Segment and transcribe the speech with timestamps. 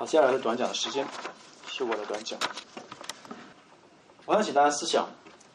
[0.00, 1.06] 好，接下来是短讲的时间，
[1.66, 2.40] 是我的短讲。
[4.24, 5.06] 我想请大家思想：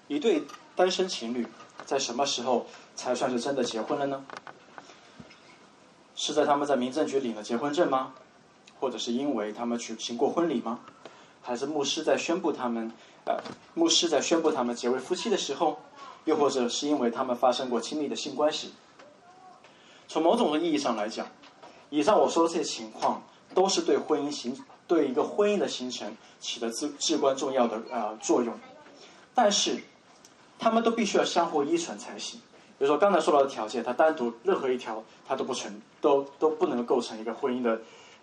[0.08, 0.44] 一对
[0.76, 1.48] 单身情侣
[1.84, 4.24] 在什么时候才算是真的结婚了呢？
[6.14, 8.14] 是在他们在民政局领了结婚证吗？
[8.80, 10.80] 或者是因为他们举行过婚礼吗？
[11.42, 12.92] 还是牧师在宣布他们
[13.26, 13.40] 呃，
[13.74, 15.80] 牧师在宣布他们结为夫妻的时候？
[16.26, 18.76] 又或者是因为他们发生过亲密的性关系？
[20.08, 21.26] 从某种意义上来讲，
[21.90, 23.24] 以上我说的这些情况。
[23.56, 28.54] 都是对婚姻形对一个婚姻的形成起的至至关重要的呃作用，
[29.34, 29.80] 但是，
[30.60, 32.40] 他们都必须要相互依存才行。
[32.78, 37.82] 比如说刚才说到的条件，它单独任何一条它都不成，都都不能构成一个婚姻的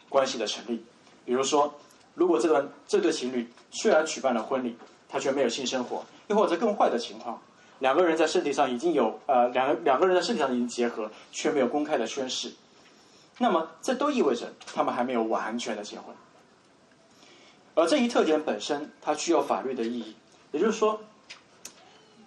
[0.08, 0.84] 关系的成立。
[1.24, 1.74] 比如说，
[2.14, 4.76] 如果这段这对情侣虽然举办了婚礼，
[5.08, 7.40] 他却没有性生活，又或者更坏的情况，
[7.78, 12.52] 两个人在身体上已经有呃两个两个人在身体上已经结合，却没有公开的宣誓。
[13.42, 16.14] 那么，这都意味着他们还没有完全的结婚，
[17.74, 20.14] 而这一特点本身，它具有法律的意义。
[20.52, 21.00] 也就是说，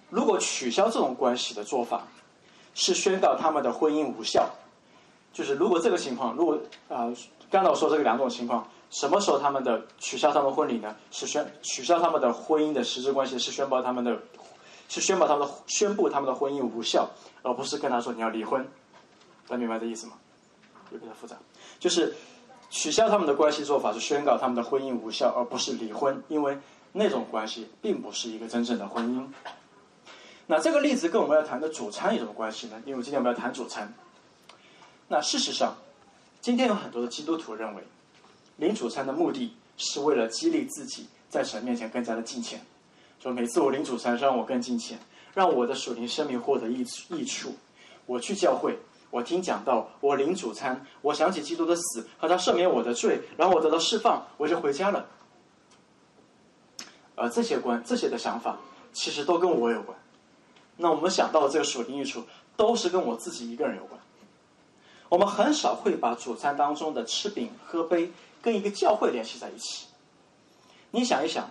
[0.10, 2.06] 如果取消这种关系的做法，
[2.74, 4.50] 是宣告他们的婚姻无效。
[5.32, 7.10] 就是如果这个情况，如果啊，
[7.50, 10.94] 刚才我说这个两种情况，什么时候他们的取消他们婚礼呢？
[11.12, 14.20] 是宣取消他们的婚姻的实质关系，是宣布他们的，
[14.90, 17.10] 是宣布他们的宣布他们的婚姻无效，
[17.42, 18.68] 而不是跟他说你要离婚。
[19.48, 20.14] 能明白这意思吗？
[20.92, 21.36] 有点复杂，
[21.80, 22.14] 就是
[22.70, 26.58] 取消他们的关系做法是宣告他们的婚姻无效，而不是离婚，因为
[26.92, 29.28] 那种关系并不是一个真正的婚姻。
[30.48, 32.82] 那这个例子跟我们要谈的主餐有什么关系呢？
[32.86, 33.92] 因为今天我们要谈主餐。
[35.08, 35.76] 那事实上，
[36.42, 37.84] 今天有很多的基督徒认为，
[38.58, 42.60] 领主餐的目的是为了激励自己在神面前更加的敬虔，
[43.20, 45.00] 说每次我领主餐，让我更敬虔，
[45.34, 47.54] 让我的属灵生命获得益益处，
[48.06, 48.78] 我去教会。
[49.16, 55.06] 我听讲到，我领主餐，我想起基督的死和他赦免我的罪，然后我得到释放，我就回家了。
[57.16, 58.58] 而这些关这些的想法，
[58.92, 59.98] 其实都跟我有关。
[60.76, 62.26] 那我们想到的这个属灵益处，
[62.58, 63.98] 都是跟我自己一个人有关。
[65.08, 68.12] 我们很少会把主餐当中的吃饼喝杯
[68.42, 69.86] 跟一个教会联系在一起。
[70.92, 71.50] 你想一想，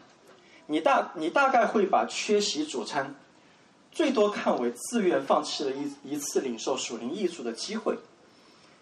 [0.67, 3.15] 你大你大概会把缺席主餐。
[3.95, 7.97] 最多看为自愿放弃了一一次领受属灵艺术的机会，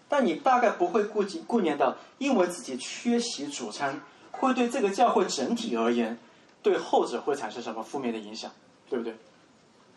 [0.08, 6.18] 但你大概不会顾及顾念到，因为自己缺席主餐，会对这个教会整体而言，
[6.62, 8.50] 对后者会产生什么负面的影响，
[8.88, 9.14] 对不对？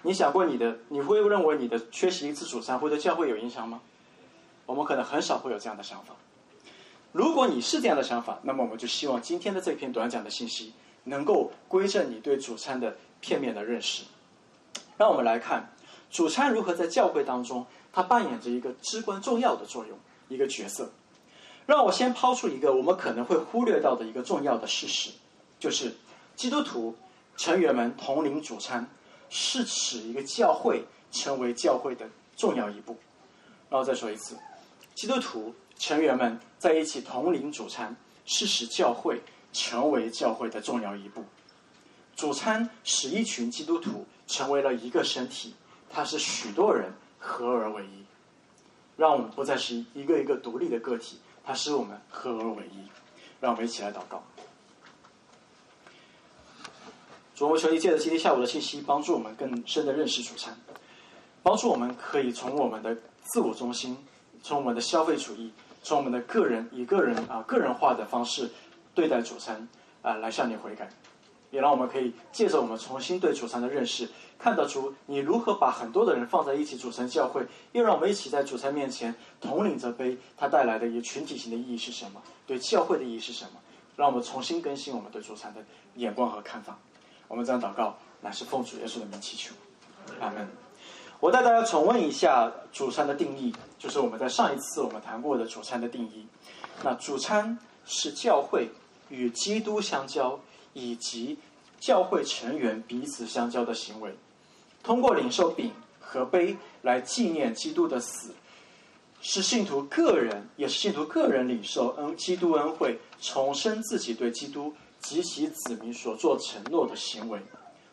[0.01, 3.81] 你想过你的，你会认为你的缺席一次主餐会对教会有影响吗？
[4.65, 6.13] 我们可能很少会有这样的想法。
[7.13, 10.73] 如果你是这样的想法，那么我们就希望今天的这篇短讲的信息，
[11.05, 14.03] 能够归正你对主餐的片面的认识。
[14.97, 15.72] 让我们来看
[16.09, 19.97] 主餐如何在教会当中，它扮演着一个至关重要的作用，
[20.29, 20.89] 一个角色。
[21.66, 25.09] 让我先抛出一个我们可能会忽略到的一个重要的事实，
[25.59, 25.94] 就是
[26.35, 26.95] 基督徒
[27.35, 28.88] 成员们同领主餐，
[29.29, 32.07] 是使一个教会成为教会的
[32.38, 32.95] 重要一步。
[33.69, 34.38] 然后再说一次，
[34.94, 37.94] 基督徒成员们在一起同领主餐，
[38.25, 41.25] 是使教会成为教会的重要一步。
[42.16, 44.05] 主餐使一群基督徒。
[44.27, 45.53] 成为了一个身体，
[45.89, 48.05] 它是许多人合而为一，
[48.97, 52.87] 让我们不再是一个一个独立的个体，它使我们合而为一。
[53.41, 54.23] 让我们一起来祷告。
[57.35, 60.57] 主，我求你借着今天下午的信息，帮助我们更深的认识主餐，
[61.43, 63.97] 帮助我们可以从我们的自我中心，
[64.41, 65.51] 从我们的消费主义，
[65.83, 68.49] 从我们的个人以个人啊个人化的方式
[68.95, 69.67] 对待主餐
[70.01, 70.89] 啊，来向你悔改。
[71.55, 82.21] 也让我们可以借着我们重新对主餐的认识，看得出你如何把很多的人放在一起组成教会，又让我们一起在主餐面前统领着杯，它带来的一个群体性的意义是什么？
[82.45, 83.51] 对教会的意义是什么？
[83.95, 85.63] 让我们重新更新我们对主餐的
[85.95, 86.77] 眼光和看法。
[87.29, 89.55] 我们这样祷告，乃是奉主耶稣的名祈求，
[90.19, 90.45] 阿门。
[91.22, 96.27] 我带大家重温一下主餐的定义，就是我们在上一次我们谈过的主餐的定义。
[96.83, 98.67] 那主餐是教会
[99.07, 100.37] 与基督相交。
[100.75, 101.37] 以及
[101.79, 104.13] 教会成员彼此相交的行为，
[104.83, 108.35] 通过领受饼和杯来纪念基督的死，
[109.22, 117.39] 是信徒个人，也是信徒个人领受恩基督恩惠，重申自己对基督及其子民所做承诺的行为，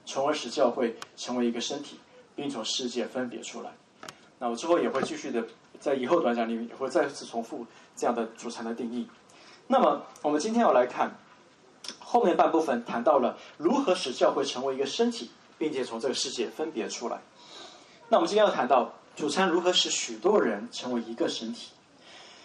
[0.05, 2.01] 从而使教会成为一个身体，
[2.35, 3.71] 并从世界分别出来。
[4.41, 5.47] 那我之后也会继续的，
[5.79, 7.65] 在以后短讲里面也会再次重复
[7.95, 9.09] 这样的组成的定义。
[9.69, 11.17] 那么我们今天要来看。
[12.13, 17.23] 后面半部分谈到了如何使教会成为一个身体，并且从这个世界分别出来。
[18.11, 21.71] 那我们今天要谈到主餐如何使许多人成为一个身体。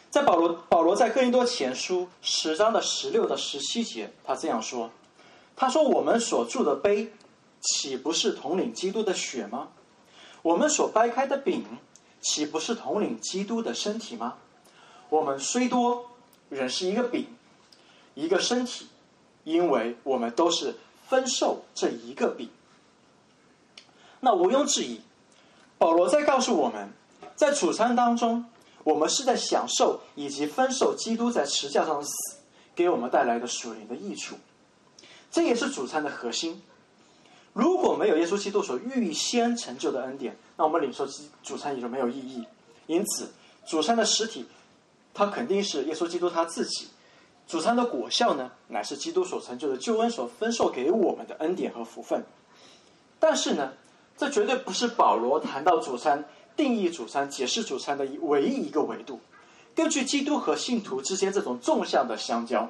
[0.09, 4.89] 在保罗保罗在哥林多前书十章的十六到十七节，他这样说
[5.53, 7.11] ：“他说我们所住的杯，
[7.59, 9.67] 岂不是统领基督的血吗？
[10.43, 11.65] 我们所掰开的饼，
[12.21, 14.35] 岂不是统领基督的身体吗？
[15.09, 16.05] 我们虽多，
[16.47, 17.27] 仍是一个饼，
[18.13, 18.87] 一个身体，
[19.47, 20.75] 因为我们都是
[21.07, 22.49] 分受这一个饼。”
[24.19, 24.99] 那毋庸置疑，
[25.77, 26.89] 保罗在告诉我们，
[27.35, 28.45] 在主餐当中。
[28.83, 32.11] 我们是在享受以及分受基督在石架上的死
[32.73, 34.37] 给我们带来的属灵的益处，
[35.29, 36.61] 这也是主餐的核心。
[37.51, 41.05] 如果没有耶稣基督所预先成就的恩典，那我们领受
[41.43, 42.45] 主餐也就没有意义。
[42.85, 43.29] 因此，
[43.65, 44.45] 主餐的实体，
[45.13, 46.87] 它肯定是耶稣基督他自己。
[47.47, 52.23] 主餐的果效呢，乃是基督所成就的救恩所分受给我们的恩典和福分。
[53.19, 53.71] 但是呢，
[54.17, 56.23] 这绝对不是保罗谈到主餐。
[56.57, 59.19] 定义主餐、解释主餐的唯一一个维度，
[59.75, 62.67] 根据基督和信徒之间这种纵向的相交，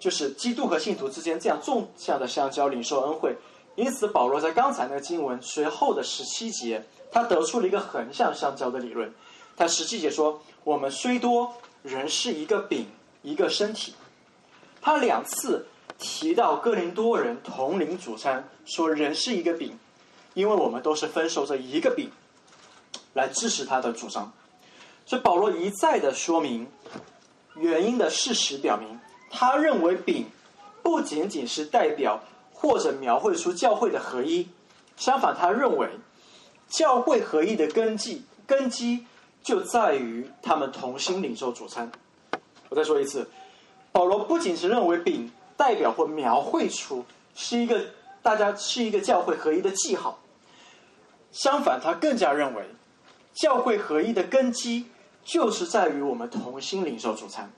[0.00, 3.36] 就是基督和信徒之间这样纵向的相交，领受恩惠。
[3.76, 9.14] 因此，保罗在刚才那个经文随后的十七节，他得出了一个横向相交的理论。
[9.56, 12.84] 他十七节说：“我们虽多，仍是一个饼，
[13.22, 13.94] 一个身体。”
[14.80, 15.66] 他两次
[15.98, 19.78] 提到哥林多人同领主餐，说人是一个饼，
[20.34, 22.10] 因为我们都是分受这一个饼。
[23.14, 24.30] 来支持他的主张，
[25.04, 26.68] 所以保罗一再的说明
[27.56, 29.00] 原因的事实，表明
[29.30, 30.26] 他认为饼
[30.84, 32.20] 不仅仅是代表
[32.52, 34.46] 或者描绘出教会的合一，
[34.96, 35.88] 相反，他认为
[36.68, 39.06] 教会合一的根基根基
[39.42, 41.90] 就在于他们同心领受主餐。
[42.68, 43.28] 我再说一次，
[43.92, 47.04] 保罗不仅是认为饼代表或描绘出
[47.34, 47.86] 是一个
[48.22, 50.18] 大家是一个教会合一的记号，
[51.32, 52.64] 相反，他更加认为。
[53.34, 54.86] 教会合一的根基，
[55.22, 57.48] 就是在于我们同心领受主餐。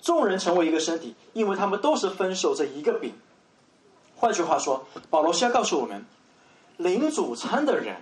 [0.00, 3.14] 众人成为一个身体，因为他们都是分受这一个饼。
[4.16, 6.04] 换句话说，保罗是要告诉我们，
[6.78, 7.94] 领主餐的人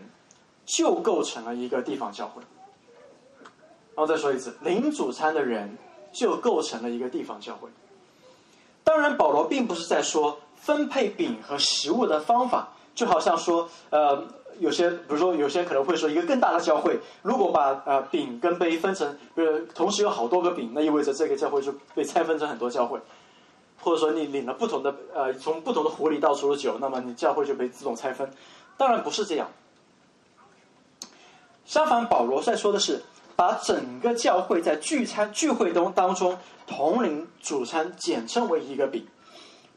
[0.65, 2.41] 就构成了一个地方教会。
[3.95, 5.77] 然后再说一次，领主餐的人
[6.12, 7.69] 就构成了一个地方教会。
[8.85, 14.25] 当然，保罗并不是在说分配饼和食物的方法，就好像说，呃。
[14.59, 23.01] 有些，比如说，有些可能会说，一个更大的教会，如果把呃饼跟杯分成，呃同时有好多个饼，那意味着这个教会就被拆分成很多教会，
[23.81, 28.31] 或者说你领了不同的呃从不同的壶里倒出了酒，那么你教会就被自动拆分。
[28.77, 29.49] 当然不是这样，
[31.65, 33.03] 相反，保罗在说的是
[33.40, 39.06] 把整个教会在聚餐聚会中当中同领主餐简称为一个饼。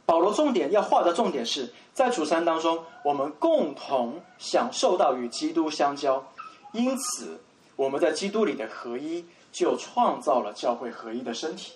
[0.05, 6.29] 保罗重点要画的重点是在主餐当中，我们共同享受到与基督相交，
[6.73, 7.39] 因此
[7.77, 11.71] 我们在基督里的合一，就创造了教会合一的身体。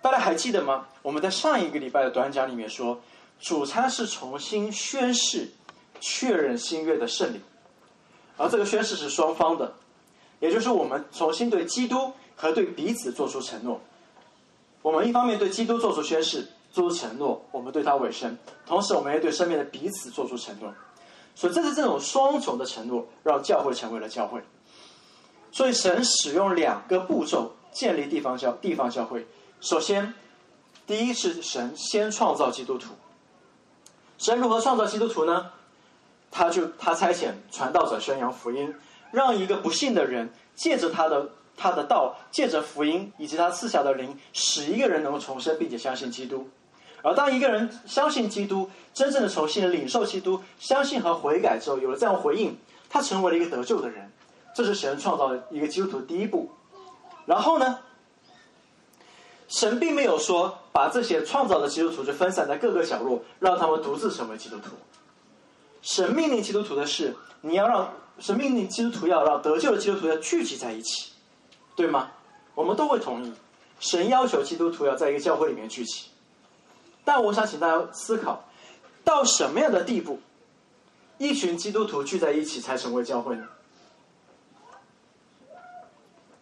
[0.00, 0.86] 大家还记得吗？
[1.02, 2.98] 我们在上一个礼拜的短讲里面说，
[3.38, 5.50] 主餐是重新宣誓、
[6.00, 7.42] 确认新约的圣礼，
[8.38, 9.74] 而这个宣誓是双方的，
[10.40, 13.80] 也就是我们重新对基督和对彼此做出承诺。
[14.82, 18.30] 我们一方面对基督做出宣誓、做出承诺，我们对他委身；
[18.66, 20.72] 同时，我们也对身边的彼此做出承诺。
[21.34, 24.40] 所以，正是这种双重的承诺，让教会成为了教会。
[25.50, 29.26] 所以，神使用两个步骤建立地方教地方教会。
[29.60, 30.14] 首先，
[30.86, 32.94] 第一是神先创造基督徒。
[34.16, 35.50] 神如何创造基督徒呢？
[36.30, 38.74] 他就他差遣传道者宣扬福音，
[39.10, 41.30] 让一个不信的人借着他的。
[41.60, 46.48] 他的道借着福音以及他赐下的灵，使一个人能够重生，并且相信基督。
[47.02, 52.56] 而当一个人相信基督，真正的重新领受基督，相信和悔改之后，有了这样回应，
[52.88, 54.08] 他成为了一个得救的人。
[54.54, 56.48] 这是神创造的一个基督徒的第一步。
[57.26, 57.80] 然后呢，
[59.48, 64.76] 神并没有说把这些创造的基督徒就分散在各个角落，让他们独自成为基督徒。
[65.82, 71.12] 神命令基督徒的是，你要让神命令基督徒要让得救的基督徒要聚集在一起。
[71.76, 72.10] 对吗？
[72.56, 73.32] 我们都会同意，
[73.78, 76.06] 神要求基督徒要在一个教会里面聚集。
[77.04, 78.44] 但我想请大家思考，
[79.04, 80.18] 到什么样的地步，
[81.18, 83.46] 一群基督徒聚在一起才成为教会呢？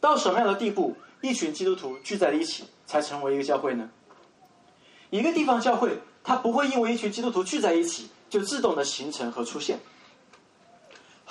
[0.01, 3.91] 到什么样的地步，一群基督徒聚在一起才成为一个教会呢？
[5.11, 9.79] 一个地方教会，它不会因为一群基督徒聚在一起就自动的形成和出现。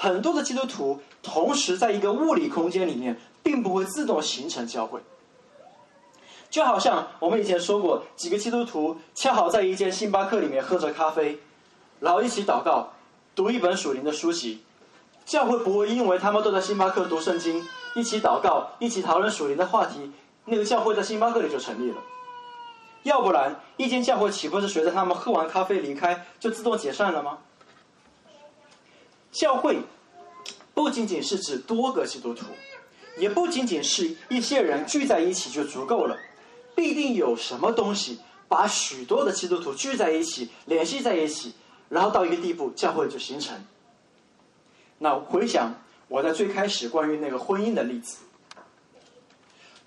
[0.05, 3.17] 很多的基督徒同时在一个物理空间里面。
[3.45, 4.99] 并不会自动形成教会，
[6.49, 11.37] 就好像我们以前说过，几个基督徒恰好在一间星巴克里面喝着咖啡，
[11.99, 12.89] 然后一起祷告，
[13.35, 14.63] 读一本属灵的书籍，
[15.25, 20.11] 教会不会因为他们都在星巴克读圣经，一起祷告，一起讨论属灵的话题，
[20.45, 21.97] 那个教会在星巴克里就成立了。
[23.03, 27.37] 要不然，一间教会岂不是随着他们喝完咖啡离开就自动解散了吗？
[29.31, 29.81] 教会
[30.75, 32.45] 不仅仅是指多个基督徒，
[33.17, 36.15] 也不仅仅是一些人聚在一起就足够了，
[36.75, 41.53] 必定有什么东西把许多的基督徒聚在一起、联系在一起，
[41.87, 43.65] 然后到一个地步，教会就形成。
[44.97, 45.73] 那回想
[46.09, 48.17] 我在最开始关于那个婚姻的例子，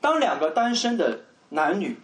[0.00, 1.98] 当两个单身的男女，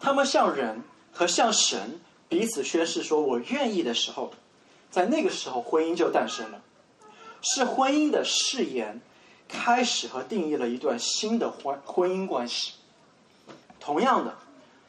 [0.00, 0.82] 他们向人
[1.12, 4.32] 和向神彼此宣誓说“我愿意”的时候，
[4.90, 6.62] 在那个时候，婚姻就诞生了。
[7.54, 9.00] 是婚姻的誓言，
[9.46, 12.72] 开始和定义了一段新的婚婚姻关系。
[13.78, 14.34] 同样的，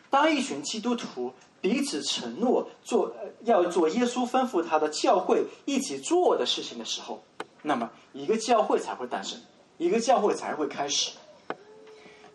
[0.09, 7.23] 当一群基督徒彼此承诺做要做耶稣吩咐他的教会一起做的事情的时候，
[7.61, 9.39] 那么一个教会才会诞生，
[9.77, 11.11] 一个教会才会开始。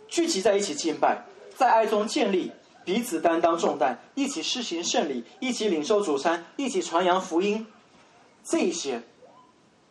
[0.09, 1.25] 聚集在一起敬拜，
[1.57, 2.53] 在爱中建立，
[2.85, 7.67] 彼此担当重担，一起施行圣礼，一起领受主餐，一起传扬福音，
[8.45, 9.03] 这些。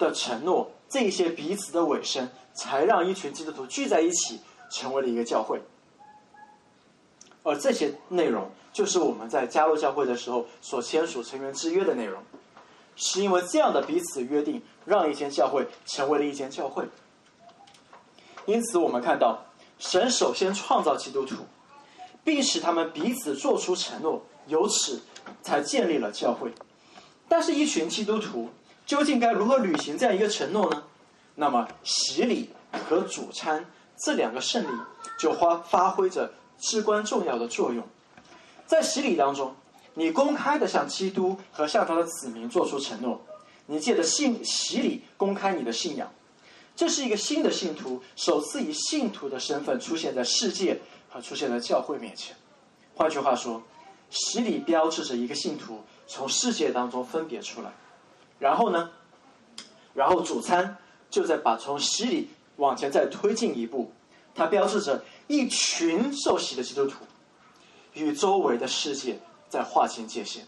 [0.02, 5.62] 的承诺，这些彼此的尾声，才让一群基督徒聚在一起，成为了一个教会。
[7.44, 12.22] 而这些内容，就是我们在加入教会的时候所签署成员之约的内容。
[12.96, 16.84] 是因为这样的彼此约定，让一间教会成为了一间教会。
[18.46, 19.46] 因此，我们看到
[19.80, 21.46] 神首先创造基督徒，
[22.24, 25.02] 并使他们彼此做出承诺，由此
[25.42, 26.52] 才建立了教会。
[27.30, 28.50] 但是，一群基督徒。
[28.86, 30.84] 究竟该如何履行这样一个承诺呢？
[31.36, 32.50] 那么洗礼
[32.90, 33.66] 和主餐
[34.04, 34.82] 这两个圣礼
[35.18, 37.88] 就发发挥着至关重要的作用。
[38.68, 39.56] 在洗礼当中，
[39.94, 43.22] 你公开的向基督和向他的子民做出承诺，
[43.66, 46.12] 你借着信洗礼公开你的信仰，
[46.76, 52.36] 这是一个新的信徒首次以信徒的身份出现在世界和出现在教会面前。
[52.94, 53.64] 换句话说，
[54.10, 57.72] 洗礼标志着一个信徒从世界当中分别出来。
[58.42, 58.90] 然后呢？
[59.94, 60.78] 然后主餐
[61.12, 63.92] 就在把从洗礼往前再推进一步，
[64.34, 67.06] 它标志着一群受洗的基督徒
[67.94, 70.44] 与周围的世界在划清界限。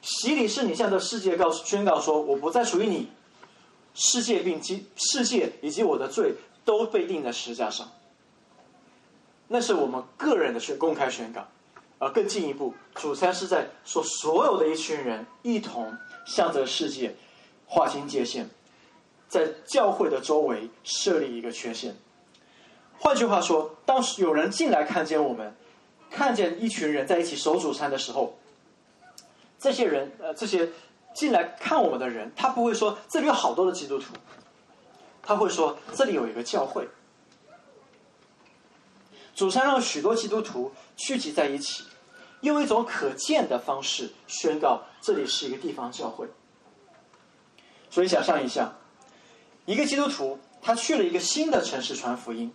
[0.00, 3.08] 洗礼是你向这世界告诉宣告说：“我不再属于你，
[3.94, 7.90] 世界并及世界以及我的罪都被钉在十字架上。”
[9.48, 11.44] 那是我们个人的宣公开宣告。
[11.98, 17.14] 而更进一步，主餐是在说所有的一群人一同向着世界。
[17.66, 18.46] 划清界限，
[19.26, 21.96] 在教会的周围设立一个缺陷。
[22.98, 25.56] 换句话说，当时有人进来看见我们，
[26.10, 28.38] 看见一群人在一起守主餐的时候，
[29.58, 30.68] 这些人呃，这些
[31.14, 34.12] 进来看我们的人，他不会说这里有好多的基督徒，
[35.22, 36.86] 他会说这里有一个教会。
[39.34, 41.82] 主餐让许多基督徒聚集在一起，
[42.44, 46.28] 用一种可见的方式宣告这里是一个地方教会。
[47.90, 48.72] 所以想象一下，
[49.64, 52.52] 一个基督徒他去了一个新的城市传福音，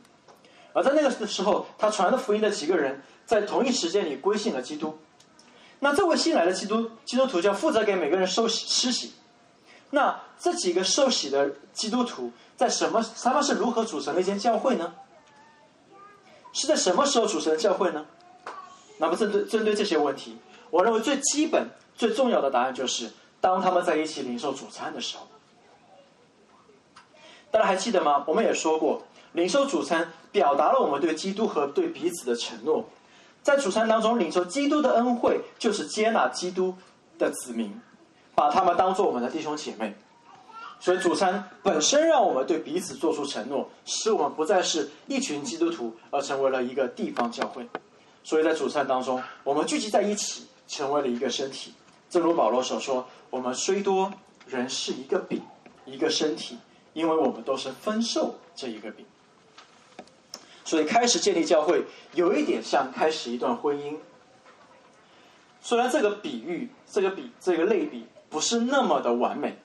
[0.73, 4.97] 而在那个时候，他传的福音的几个人在同一时间里归信了基督。
[5.79, 9.13] 那这位新来的基督基督徒就要负责给每个人受洗施洗。
[9.91, 13.03] 那这几个受洗的基督徒在什么？
[13.23, 14.93] 他们是如何组成的一间教会呢？
[16.51, 18.05] 是在什么时候组成的教会呢？
[18.99, 20.37] 那么针对针对这些问题，
[20.69, 23.09] 我认为最基本、最重要的答案就是。
[23.41, 25.25] 当他们在一起领受主餐的时候，
[27.49, 28.21] 大家还记得吗？
[28.27, 29.01] 我们也说过，
[29.31, 32.89] 领受主餐表达了我们对基督和对彼此的承诺。
[33.41, 36.75] 在主餐当中，领受基督的恩惠，就是接纳基督
[37.17, 37.79] 的子民，
[38.35, 39.95] 把他们当做我们的弟兄姐妹。
[40.81, 47.65] 所以，主餐本身让我们对彼此做出承诺，使我们不再是一群基督徒，而成为了一个地方教会。
[48.29, 51.73] 所以在主餐当中，我们聚集在一起，成为了一个身体。
[52.11, 53.03] 正如保罗所说。
[53.31, 54.13] 我们虽多，
[54.45, 55.41] 人是一个饼，
[55.83, 56.59] 一个身体，
[56.93, 59.03] 因为我们都是分受这一个饼。
[60.63, 61.83] 所以开始建立教会，
[62.13, 63.95] 有一点像开始一段婚姻。
[65.59, 69.57] 虽然这个比喻、这个比、这个类比不是那么的完美，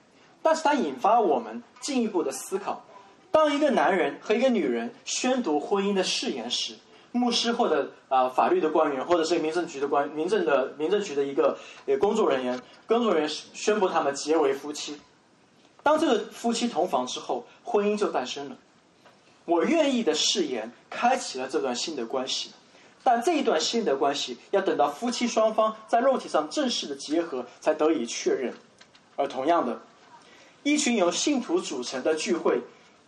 [0.43, 2.83] 但是它引发我们进一步的思考：
[3.31, 6.77] 当一个男人和一个女人宣读婚姻的誓言时。
[7.17, 11.57] 牧师或者啊法律的官员，或者是民政局的官民政的民政局的一个
[11.87, 15.01] 呃工作人员，工作人员宣布他们结为夫妻。
[15.85, 18.57] 当这个夫妻同房之后，婚姻就诞生了。
[19.45, 22.51] 我愿意的誓言开启了这段新的关系，
[23.05, 28.53] 但这一段新的关系要等到夫妻双方在肉体上正式的结合才得以确认。
[29.15, 29.81] 而同样的，
[30.65, 32.61] 一群由信徒组成的聚会，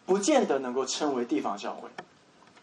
[0.05, 1.89] 不见得能够称为地方教会。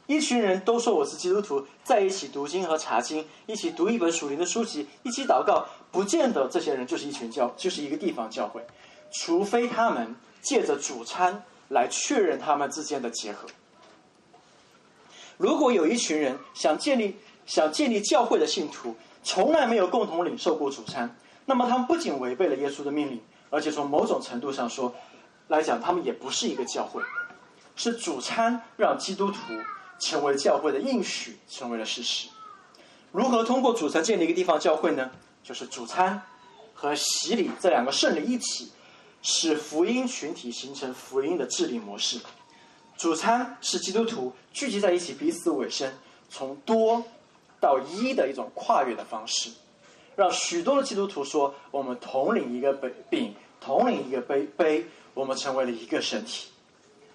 [0.05, 8.61] 一群人都说我是基督徒，在一起读经和查经，一起读一本属灵的书籍，一起祷告，不见得这些人就是一群教，就是一个地方教会，
[9.13, 13.47] 除非他们借着主餐来确认他们之间的结合。
[15.37, 24.93] 如果有一群人想建立想建立教会的信徒，从来没有共同领受过主餐，那么他们不仅违背了耶稣的命令，而且从某种程度上说
[25.47, 27.01] 来讲，他们也不是一个教会。
[27.75, 29.37] 是主餐让基督徒
[30.05, 32.27] 成为教会的应许，成为了事实。
[33.11, 35.11] 如何通过主餐建立一个地方教会呢？
[35.43, 36.21] 就是主餐
[36.73, 38.71] 和洗礼这两个圣礼一起，
[39.21, 42.19] 使福音群体形成福音的治理模式。
[42.97, 45.93] 主餐是基督徒聚集在一起，彼此委身，
[46.29, 47.03] 从多
[47.59, 49.49] 到一的一种跨越的方式，
[50.15, 56.47] 让许多的基督徒说：“我们统领一个杯饼，统领一个杯杯，我们成为了一个身体。”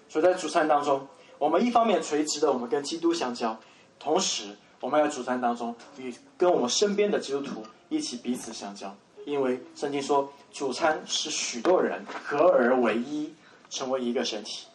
[0.07, 1.07] 所以在主餐当中，
[1.39, 3.57] 我们一方面垂直的我们跟基督相交，
[3.97, 8.93] 同时我们在主餐当中与跟我们身边的基督徒一起彼此相交，
[9.25, 13.33] 因为圣经说主餐使许多人合而为一，
[13.69, 14.67] 成为一个身体。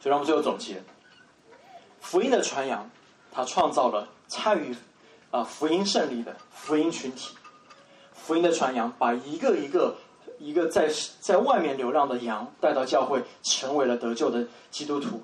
[0.00, 0.82] 所以让我们最后总结，
[2.00, 2.90] 福音的传扬，
[3.30, 4.74] 它创造了参与
[5.30, 7.36] 啊福音胜利的福音群体，
[8.14, 9.94] 福音的传扬把一个一个。
[10.40, 15.22] 一个在在外面流浪的羊带到教会，成为了得救的基督徒，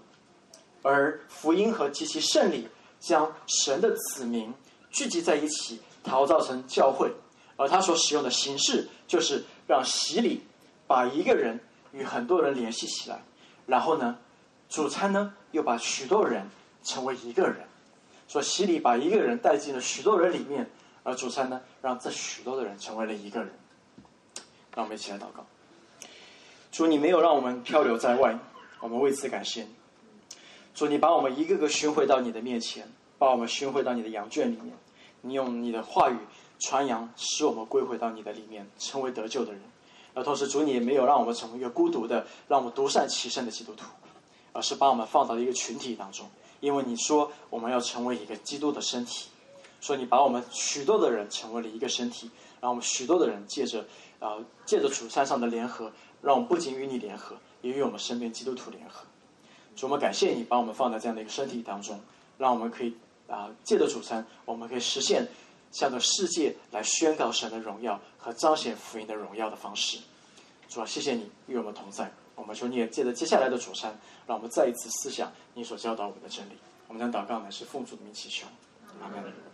[0.82, 2.68] 而福音和极其胜利
[3.00, 4.52] 将神的子民
[4.90, 7.10] 聚集在一起，陶造成教会。
[7.56, 10.42] 而他所使用的形式，就是让洗礼
[10.86, 11.58] 把一个人
[11.92, 13.24] 与很多人联系起来，
[13.64, 14.18] 然后呢，
[14.68, 16.46] 主餐呢又把许多人
[16.84, 17.56] 成为一个人。
[18.28, 20.70] 说洗礼把一个人带进了许多人里面，
[21.04, 23.50] 而主餐呢让这许多的人成为了一个人。
[24.76, 25.44] 让我们一起来祷告。
[26.70, 28.38] 主，你没有让我们漂流在外，
[28.80, 29.70] 我们为此感谢你。
[30.74, 32.86] 主，你把我们一个个寻回到你的面前，
[33.18, 34.76] 把我们寻回到你的羊圈里面。
[35.22, 36.16] 你用你的话语
[36.58, 39.62] 传扬，使我们归回到你的里面，成为得救的人。
[40.12, 43.86] 而同时，主你也没有让我们成为一个孤独的、让我们独善其身的基督徒，
[44.52, 46.28] 而是把我们放到一个群体当中。
[46.60, 49.30] 因为你说我们要成为一个基督的身体，
[49.80, 53.84] 说你把我们许多的人成为了一个身体，让我们许多的人借着。
[54.18, 59.04] 啊，借着主山上的联合，让我们不仅与你联合，也与我们身边基督徒联合。
[59.76, 62.00] 主，我们感谢你把我们放在这样的一个身体当中，
[62.38, 62.96] 让我们可以
[63.28, 65.28] 啊，借着主餐，我们可以实现
[65.70, 69.98] 向着世界来宣告神的荣耀和彰显福音的荣耀的方式。
[70.70, 72.10] 主啊，谢谢你与我们同在。
[72.34, 73.94] 我们求你也借着接下来的主餐，
[74.26, 76.52] 让我们再一次思想你所教导我们的真理。
[76.88, 78.46] 我们将祷告乃，是奉主的名祈求，
[79.02, 79.46] 阿门。